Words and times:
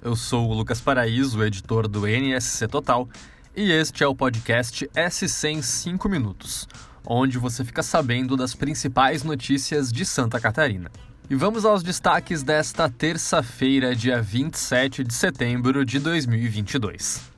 Eu 0.00 0.14
sou 0.14 0.48
o 0.48 0.54
Lucas 0.54 0.80
Paraíso, 0.80 1.42
editor 1.42 1.88
do 1.88 2.06
NSC 2.06 2.68
Total, 2.68 3.08
e 3.56 3.72
este 3.72 4.04
é 4.04 4.06
o 4.06 4.14
podcast 4.14 4.88
S100 4.94 5.50
em 5.50 5.62
5 5.62 6.08
minutos, 6.08 6.68
onde 7.04 7.36
você 7.36 7.64
fica 7.64 7.82
sabendo 7.82 8.36
das 8.36 8.54
principais 8.54 9.24
notícias 9.24 9.90
de 9.90 10.06
Santa 10.06 10.38
Catarina. 10.38 10.88
E 11.28 11.34
vamos 11.34 11.64
aos 11.64 11.82
destaques 11.82 12.44
desta 12.44 12.88
terça-feira, 12.88 13.94
dia 13.94 14.22
27 14.22 15.02
de 15.02 15.12
setembro 15.12 15.84
de 15.84 15.98
2022. 15.98 17.37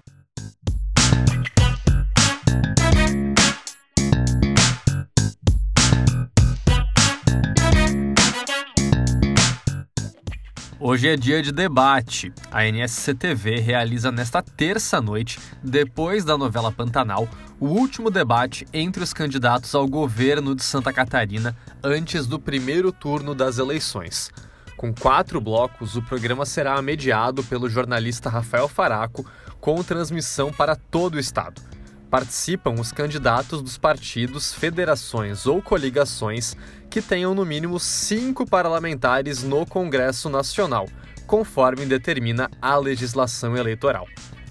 Hoje 10.83 11.09
é 11.09 11.15
dia 11.15 11.43
de 11.43 11.53
debate. 11.53 12.33
A 12.51 12.65
NSC 12.65 13.15
TV 13.15 13.57
realiza 13.57 14.11
nesta 14.11 14.43
terça-noite, 14.43 15.39
depois 15.63 16.25
da 16.25 16.39
novela 16.39 16.73
Pantanal, 16.73 17.29
o 17.61 17.67
último 17.67 18.11
debate 18.11 18.67
entre 18.73 19.03
os 19.03 19.13
candidatos 19.13 19.75
ao 19.75 19.87
governo 19.87 20.55
de 20.55 20.63
Santa 20.63 20.91
Catarina 20.91 21.55
antes 21.85 22.27
do 22.27 22.39
primeiro 22.39 22.91
turno 22.93 23.35
das 23.35 23.59
eleições. 23.59 24.31
Com 24.75 24.91
quatro 24.95 25.39
blocos, 25.39 25.97
o 25.97 26.03
programa 26.03 26.47
será 26.47 26.81
mediado 26.81 27.45
pelo 27.45 27.69
jornalista 27.69 28.31
Rafael 28.31 28.67
Faraco, 28.67 29.27
com 29.61 29.85
transmissão 29.85 30.51
para 30.51 30.75
todo 30.75 31.17
o 31.17 31.21
estado. 31.21 31.61
Participam 32.11 32.73
os 32.73 32.91
candidatos 32.91 33.63
dos 33.63 33.79
partidos, 33.79 34.53
federações 34.53 35.47
ou 35.47 35.63
coligações 35.63 36.57
que 36.91 37.01
tenham 37.01 37.35
no 37.35 37.47
mínimo 37.47 37.79
cinco 37.79 38.45
parlamentares 38.45 39.45
no 39.45 39.65
Congresso 39.65 40.29
Nacional, 40.29 40.89
conforme 41.27 41.87
determina 41.87 42.51
a 42.61 42.77
legislação 42.77 43.57
eleitoral. 43.57 44.09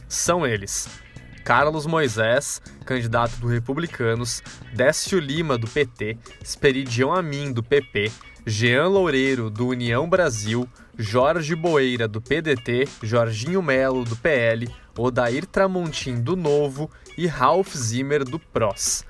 São 0.08 0.48
eles: 0.48 0.88
Carlos 1.44 1.86
Moisés, 1.86 2.62
candidato 2.86 3.36
do 3.38 3.48
Republicanos, 3.48 4.42
Décio 4.74 5.20
Lima, 5.20 5.58
do 5.58 5.68
PT, 5.68 6.18
Esperidião 6.42 7.14
Amin, 7.14 7.52
do 7.52 7.62
PP, 7.62 8.10
Jean 8.46 8.88
Loureiro, 8.88 9.50
do 9.50 9.68
União 9.68 10.10
Brasil, 10.10 10.68
Jorge 11.02 11.56
Boeira, 11.56 12.10
do 12.10 12.22
PDT, 12.22 12.86
Jorginho 13.02 13.64
Melo, 13.64 14.04
do 14.04 14.18
PL, 14.18 14.68
Odair 14.98 15.46
Tramontim, 15.46 16.22
do 16.22 16.36
Novo 16.36 16.92
e 17.18 17.26
Ralph 17.26 17.74
Zimmer, 17.74 18.26
do 18.26 18.38
PROS. 18.38 19.06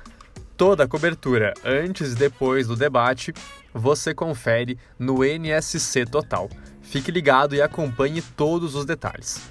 Toda 0.55 0.83
a 0.83 0.87
cobertura 0.87 1.51
antes 1.65 2.13
e 2.13 2.15
depois 2.15 2.67
do 2.67 2.75
debate 2.75 3.33
você 3.73 4.13
confere 4.13 4.77
no 4.99 5.23
NSC 5.23 6.05
Total. 6.05 6.47
Fique 6.79 7.11
ligado 7.11 7.55
e 7.55 7.61
acompanhe 7.61 8.21
todos 8.21 8.75
os 8.75 8.85
detalhes. 8.85 9.41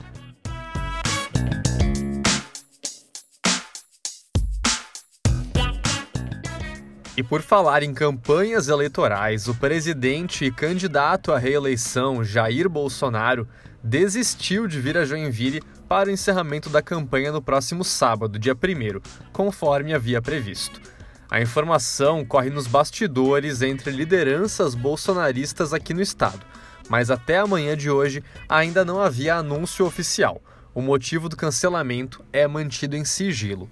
E 7.18 7.22
por 7.24 7.42
falar 7.42 7.82
em 7.82 7.92
campanhas 7.92 8.68
eleitorais, 8.68 9.48
o 9.48 9.54
presidente 9.56 10.44
e 10.44 10.52
candidato 10.52 11.32
à 11.32 11.36
reeleição 11.36 12.22
Jair 12.22 12.68
Bolsonaro 12.68 13.48
desistiu 13.82 14.68
de 14.68 14.80
vir 14.80 14.96
a 14.96 15.04
Joinville 15.04 15.60
para 15.88 16.08
o 16.08 16.12
encerramento 16.12 16.70
da 16.70 16.80
campanha 16.80 17.32
no 17.32 17.42
próximo 17.42 17.82
sábado, 17.82 18.38
dia 18.38 18.54
1, 18.54 19.00
conforme 19.32 19.92
havia 19.92 20.22
previsto. 20.22 20.80
A 21.28 21.40
informação 21.40 22.24
corre 22.24 22.50
nos 22.50 22.68
bastidores 22.68 23.62
entre 23.62 23.90
lideranças 23.90 24.76
bolsonaristas 24.76 25.74
aqui 25.74 25.92
no 25.92 26.00
estado, 26.00 26.46
mas 26.88 27.10
até 27.10 27.38
amanhã 27.38 27.76
de 27.76 27.90
hoje 27.90 28.22
ainda 28.48 28.84
não 28.84 29.02
havia 29.02 29.34
anúncio 29.34 29.84
oficial. 29.84 30.40
O 30.72 30.80
motivo 30.80 31.28
do 31.28 31.36
cancelamento 31.36 32.24
é 32.32 32.46
mantido 32.46 32.94
em 32.94 33.04
sigilo. 33.04 33.68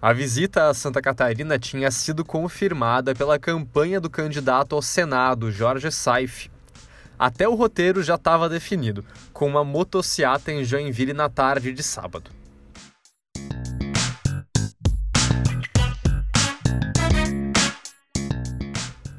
A 0.00 0.12
visita 0.12 0.68
a 0.68 0.74
Santa 0.74 1.00
Catarina 1.00 1.58
tinha 1.58 1.90
sido 1.90 2.22
confirmada 2.22 3.14
pela 3.14 3.38
campanha 3.38 3.98
do 3.98 4.10
candidato 4.10 4.74
ao 4.74 4.82
Senado, 4.82 5.50
Jorge 5.50 5.90
Saif. 5.90 6.50
Até 7.18 7.48
o 7.48 7.54
roteiro 7.54 8.02
já 8.02 8.16
estava 8.16 8.46
definido, 8.46 9.02
com 9.32 9.46
uma 9.46 9.64
motociata 9.64 10.52
em 10.52 10.62
Joinville 10.62 11.14
na 11.14 11.30
tarde 11.30 11.72
de 11.72 11.82
sábado. 11.82 12.30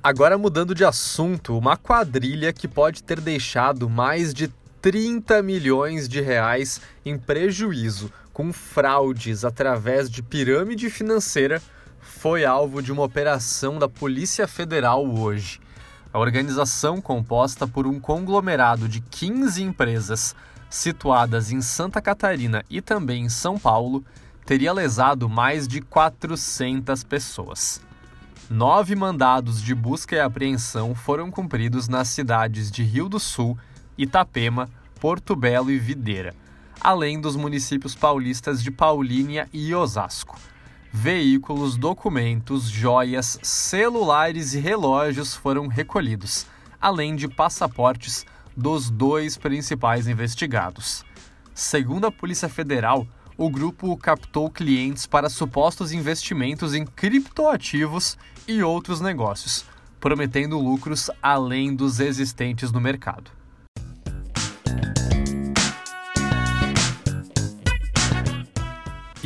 Agora 0.03 0.37
mudando 0.37 0.75
de 0.75 0.85
assunto, 0.85 1.57
uma 1.57 1.75
quadrilha 1.75 2.53
que 2.53 2.67
pode 2.67 3.01
ter 3.01 3.19
deixado 3.19 3.89
mais 3.89 4.31
de 4.31 4.47
30 4.81 5.41
milhões 5.41 6.07
de 6.07 6.21
reais 6.21 6.79
em 7.05 7.17
prejuízo 7.17 8.11
com 8.31 8.53
fraudes 8.53 9.43
através 9.43 10.09
de 10.09 10.21
pirâmide 10.21 10.89
financeira 10.89 11.61
foi 11.99 12.45
alvo 12.45 12.81
de 12.81 12.91
uma 12.91 13.03
operação 13.03 13.79
da 13.79 13.89
Polícia 13.89 14.47
Federal 14.47 15.05
hoje. 15.05 15.59
A 16.13 16.19
organização, 16.19 17.01
composta 17.01 17.67
por 17.67 17.85
um 17.85 17.99
conglomerado 17.99 18.87
de 18.87 19.01
15 19.01 19.63
empresas 19.63 20.35
situadas 20.69 21.51
em 21.51 21.61
Santa 21.61 22.01
Catarina 22.01 22.63
e 22.69 22.81
também 22.81 23.25
em 23.25 23.29
São 23.29 23.57
Paulo, 23.57 24.05
teria 24.45 24.71
lesado 24.71 25.27
mais 25.27 25.67
de 25.67 25.81
400 25.81 27.03
pessoas. 27.03 27.81
Nove 28.49 28.95
mandados 28.95 29.61
de 29.61 29.75
busca 29.75 30.15
e 30.15 30.19
apreensão 30.19 30.95
foram 30.95 31.29
cumpridos 31.29 31.87
nas 31.87 32.07
cidades 32.07 32.71
de 32.71 32.81
Rio 32.81 33.09
do 33.09 33.19
Sul, 33.19 33.57
Itapema, 33.97 34.69
Porto 34.99 35.35
Belo 35.35 35.71
e 35.71 35.79
Videira, 35.79 36.35
além 36.79 37.19
dos 37.19 37.35
municípios 37.35 37.95
paulistas 37.95 38.61
de 38.61 38.69
Paulínia 38.69 39.47
e 39.51 39.73
Osasco. 39.73 40.39
Veículos, 40.91 41.77
documentos, 41.77 42.69
joias, 42.69 43.39
celulares 43.41 44.53
e 44.53 44.59
relógios 44.59 45.35
foram 45.35 45.67
recolhidos, 45.67 46.45
além 46.79 47.15
de 47.15 47.27
passaportes 47.27 48.25
dos 48.55 48.89
dois 48.89 49.37
principais 49.37 50.07
investigados. 50.07 51.05
Segundo 51.53 52.07
a 52.07 52.11
Polícia 52.11 52.49
Federal, 52.49 53.07
o 53.37 53.49
grupo 53.49 53.95
captou 53.97 54.49
clientes 54.49 55.05
para 55.05 55.29
supostos 55.29 55.91
investimentos 55.91 56.73
em 56.73 56.85
criptoativos 56.85 58.17
e 58.47 58.63
outros 58.63 58.99
negócios, 58.99 59.65
prometendo 59.99 60.57
lucros 60.57 61.11
além 61.21 61.75
dos 61.75 61.99
existentes 61.99 62.71
no 62.71 62.81
mercado. 62.81 63.36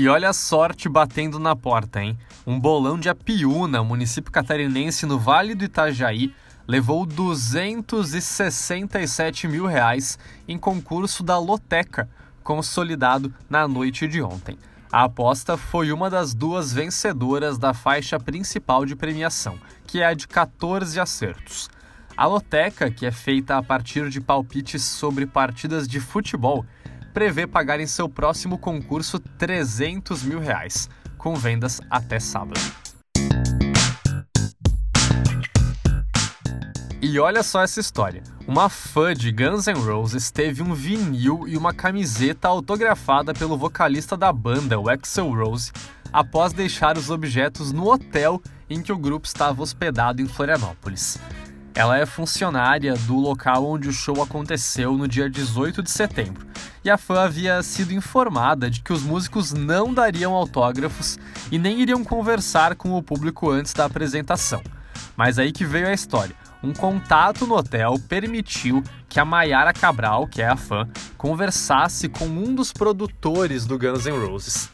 E 0.01 0.09
olha 0.09 0.29
a 0.29 0.33
sorte 0.33 0.89
batendo 0.89 1.37
na 1.37 1.55
porta, 1.55 2.01
hein? 2.01 2.17
Um 2.43 2.59
bolão 2.59 2.97
de 2.97 3.07
Apiúna, 3.07 3.83
município 3.83 4.31
catarinense 4.31 5.05
no 5.05 5.19
Vale 5.19 5.53
do 5.53 5.63
Itajaí, 5.63 6.33
levou 6.67 7.05
267 7.05 9.47
mil 9.47 9.67
reais 9.67 10.17
em 10.47 10.57
concurso 10.57 11.21
da 11.21 11.37
Loteca, 11.37 12.09
consolidado 12.43 13.31
na 13.47 13.67
noite 13.67 14.07
de 14.07 14.23
ontem. 14.23 14.57
A 14.91 15.03
aposta 15.03 15.55
foi 15.55 15.91
uma 15.91 16.09
das 16.09 16.33
duas 16.33 16.73
vencedoras 16.73 17.59
da 17.59 17.71
faixa 17.71 18.19
principal 18.19 18.87
de 18.87 18.95
premiação, 18.95 19.59
que 19.85 20.01
é 20.01 20.07
a 20.07 20.15
de 20.15 20.27
14 20.27 20.99
acertos. 20.99 21.69
A 22.17 22.25
loteca, 22.25 22.89
que 22.89 23.05
é 23.05 23.11
feita 23.11 23.55
a 23.55 23.61
partir 23.61 24.09
de 24.09 24.19
palpites 24.19 24.81
sobre 24.81 25.27
partidas 25.27 25.87
de 25.87 25.99
futebol, 25.99 26.65
prevê 27.13 27.45
pagar 27.45 27.79
em 27.79 27.87
seu 27.87 28.09
próximo 28.09 28.57
concurso 28.57 29.19
300 29.19 30.23
mil 30.23 30.39
reais, 30.39 30.89
com 31.17 31.35
vendas 31.35 31.79
até 31.89 32.19
sábado. 32.19 32.59
E 37.01 37.19
olha 37.19 37.41
só 37.41 37.63
essa 37.63 37.79
história. 37.79 38.21
Uma 38.47 38.69
fã 38.69 39.13
de 39.13 39.31
Guns 39.31 39.65
N' 39.65 39.73
Roses 39.73 40.29
teve 40.29 40.61
um 40.61 40.73
vinil 40.73 41.45
e 41.47 41.57
uma 41.57 41.73
camiseta 41.73 42.47
autografada 42.47 43.33
pelo 43.33 43.57
vocalista 43.57 44.15
da 44.15 44.31
banda, 44.31 44.79
o 44.79 44.87
Axel 44.87 45.33
Rose, 45.33 45.71
após 46.13 46.53
deixar 46.53 46.97
os 46.97 47.09
objetos 47.09 47.71
no 47.71 47.91
hotel 47.91 48.41
em 48.69 48.81
que 48.81 48.93
o 48.93 48.97
grupo 48.97 49.25
estava 49.25 49.61
hospedado 49.63 50.21
em 50.21 50.27
Florianópolis. 50.27 51.17
Ela 51.73 51.97
é 51.97 52.05
funcionária 52.05 52.93
do 52.93 53.15
local 53.15 53.65
onde 53.65 53.89
o 53.89 53.93
show 53.93 54.21
aconteceu 54.21 54.95
no 54.95 55.07
dia 55.07 55.29
18 55.29 55.81
de 55.81 55.89
setembro, 55.89 56.45
e 56.83 56.89
a 56.89 56.97
fã 56.97 57.21
havia 57.21 57.61
sido 57.63 57.93
informada 57.93 58.69
de 58.69 58.81
que 58.81 58.93
os 58.93 59.03
músicos 59.03 59.51
não 59.51 59.93
dariam 59.93 60.33
autógrafos 60.33 61.19
e 61.51 61.57
nem 61.57 61.81
iriam 61.81 62.03
conversar 62.03 62.75
com 62.75 62.97
o 62.97 63.03
público 63.03 63.49
antes 63.49 63.73
da 63.73 63.85
apresentação. 63.85 64.61
Mas 65.15 65.37
aí 65.37 65.51
que 65.51 65.65
veio 65.65 65.87
a 65.87 65.93
história 65.93 66.35
um 66.63 66.73
contato 66.73 67.47
no 67.47 67.55
hotel 67.55 67.95
permitiu 68.07 68.83
que 69.09 69.19
a 69.19 69.25
Mayara 69.25 69.73
Cabral, 69.73 70.27
que 70.27 70.41
é 70.41 70.47
a 70.47 70.55
fã, 70.55 70.87
conversasse 71.17 72.07
com 72.07 72.25
um 72.25 72.53
dos 72.53 72.71
produtores 72.71 73.65
do 73.65 73.79
Guns 73.79 74.05
N' 74.05 74.25
Roses. 74.25 74.69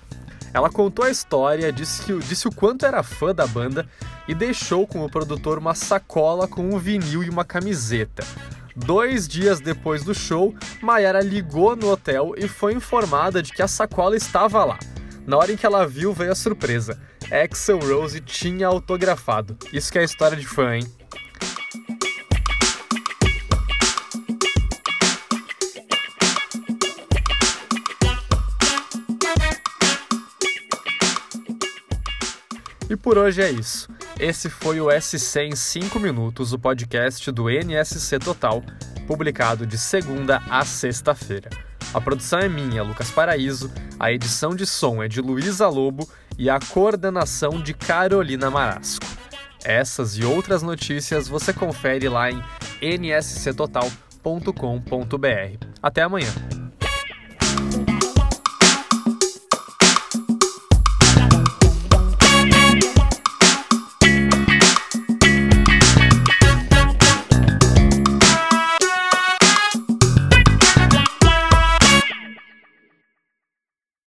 Ela 0.54 0.70
contou 0.70 1.06
a 1.06 1.10
história, 1.10 1.72
disse, 1.72 2.02
que, 2.04 2.18
disse 2.20 2.48
o 2.48 2.52
quanto 2.52 2.86
era 2.86 3.04
fã 3.04 3.34
da 3.34 3.48
banda 3.48 3.88
e 4.28 4.34
deixou 4.34 4.86
com 4.86 5.06
o 5.06 5.10
produtor 5.10 5.58
uma 5.58 5.76
sacola 5.76 6.48
com 6.48 6.74
um 6.74 6.78
vinil 6.78 7.24
e 7.24 7.30
uma 7.30 7.46
camiseta. 7.46 8.24
Dois 8.80 9.28
dias 9.28 9.60
depois 9.60 10.04
do 10.04 10.14
show, 10.14 10.56
Mayara 10.84 11.20
ligou 11.20 11.76
no 11.76 11.90
hotel 11.90 12.36
e 12.38 12.48
foi 12.48 12.74
informada 12.74 13.42
de 13.42 13.52
que 13.52 13.64
a 13.64 13.68
sacola 13.68 14.16
estava 14.16 14.64
lá. 14.64 14.78
Na 15.26 15.36
hora 15.36 15.52
em 15.52 15.58
que 15.58 15.66
ela 15.66 15.88
viu, 15.88 16.14
veio 16.14 16.32
a 16.32 16.36
surpresa. 16.36 17.02
Axel 17.32 17.80
Rose 17.80 18.22
tinha 18.22 18.68
autografado. 18.68 19.58
Isso 19.74 19.92
que 19.92 19.98
é 19.98 20.04
história 20.04 20.38
de 20.38 20.46
fã, 20.46 20.76
hein? 20.76 20.84
E 32.88 32.96
por 32.96 33.18
hoje 33.18 33.42
é 33.42 33.50
isso. 33.50 33.97
Esse 34.20 34.50
foi 34.50 34.82
o 34.82 34.90
SC 34.90 35.42
em 35.42 35.56
5 35.56 36.00
minutos, 36.00 36.52
o 36.52 36.58
podcast 36.58 37.32
do 37.32 37.52
NSC 37.52 38.18
Total, 38.18 38.64
publicado 39.06 39.64
de 39.66 39.78
segunda 39.78 40.42
a 40.50 40.66
sexta-feira. 40.66 41.52
A 41.94 42.02
produção 42.02 42.40
é 42.40 42.50
minha, 42.50 42.82
Lucas 42.82 43.12
Paraíso, 43.12 43.72
a 44.00 44.12
edição 44.12 44.56
de 44.56 44.66
som 44.66 45.04
é 45.04 45.08
de 45.08 45.22
Luísa 45.22 45.68
Lobo 45.68 46.10
e 46.36 46.50
a 46.50 46.60
coordenação 46.60 47.62
de 47.62 47.76
Carolina 47.76 48.50
Marasco. 48.50 49.06
Essas 49.64 50.18
e 50.18 50.26
outras 50.26 50.64
notícias 50.64 51.28
você 51.28 51.54
confere 51.54 52.10
lá 52.10 52.32
em 52.32 52.42
nsctotal.com.br. 52.82 55.66
Até 55.82 56.02
amanhã! 56.02 56.57